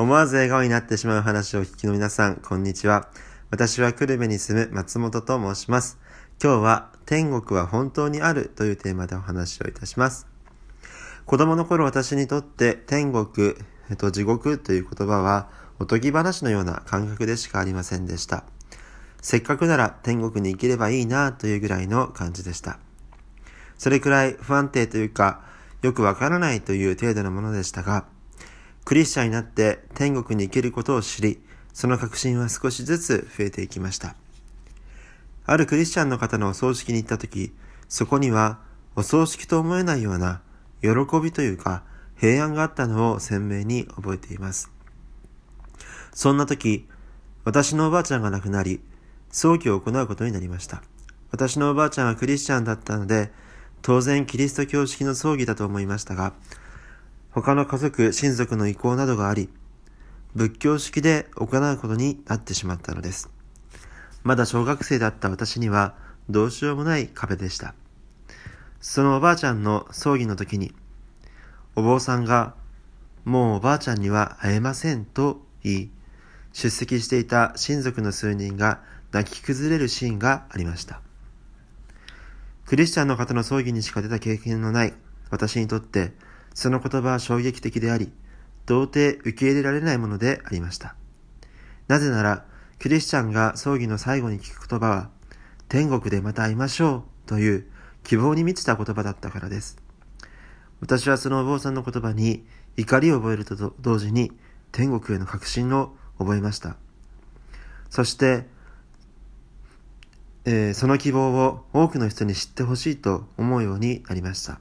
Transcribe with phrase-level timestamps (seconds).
[0.00, 3.10] 思わず笑顔になってしまう話を聞きの皆さん、こんにちは。
[3.50, 5.98] 私は久留米に住む松本と申します。
[6.42, 10.26] 今日は天国は本当にあるというテーマでお話をいたします。
[11.26, 13.54] 子供の頃私にとって天国、
[13.90, 18.44] えっと、地獄という言葉はおとぎ話のような感覚でしかありませんでした。
[19.20, 22.78] せっかくなら天国に行ければいいなというぐらいの感じでした。
[23.76, 25.42] それくらい不安定というか、
[25.82, 28.06] よくわからないという程度のものでしたが、
[28.90, 31.40] クリスチャンになって天国に行けることを知り、
[31.72, 34.16] その確信は少しずつ増えていきました。
[35.46, 37.52] あるクリスチャンの方のお葬式に行った時、
[37.88, 38.58] そこには
[38.96, 40.42] お葬式と思えないような
[40.82, 40.90] 喜
[41.22, 41.84] びというか
[42.16, 44.72] 平安があったのを鮮明に覚えています。
[46.12, 46.88] そんな時、
[47.44, 48.80] 私のおばあちゃんが亡くなり、
[49.30, 50.82] 葬儀を行うことになりました。
[51.30, 53.30] 私のおばあちゃんはクリスチャンだったので、
[53.82, 56.32] 当然キリスト教式の葬儀だと思いましたが、
[57.32, 59.48] 他の家族、親族の意向などがあり、
[60.34, 63.30] 仏教式で行うことになってしまったのです。
[64.24, 65.94] まだ小学生だった私には
[66.28, 67.74] どうしようもない壁でした。
[68.80, 70.74] そのおばあちゃんの葬儀の時に、
[71.76, 72.54] お坊さんが、
[73.24, 75.90] もうおばあちゃんには会えませんと言い、
[76.52, 81.00] 出席していた親族の数人が泣き崩れるシーンがありました。
[82.66, 84.94] クリスチャンの方の葬儀にしか出た経験のない
[85.30, 86.12] 私にとって、
[86.60, 88.12] その言葉は衝撃的であり、
[88.66, 90.94] 到底受け入れられないものでありました。
[91.88, 92.44] なぜなら、
[92.78, 95.10] クリスチャンが葬儀の最後に聞く言葉は、
[95.70, 97.66] 天国でまた会いましょうという
[98.04, 99.78] 希望に満ちた言葉だったからです。
[100.82, 102.44] 私はそのお坊さんの言葉に
[102.76, 104.30] 怒りを覚えると同時に
[104.70, 106.76] 天国への確信を覚えました。
[107.88, 108.44] そして、
[110.44, 114.60] えー、その希望を多くの人に知ってほしいと思うようになりました。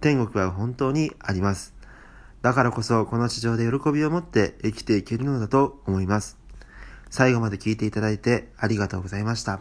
[0.00, 1.74] 天国は本当にあります。
[2.42, 6.38] だからこそこの地上で喜びを持って生きていけるのだと思います。
[7.10, 9.60] 最後まで聞いていただいてありがとうございました。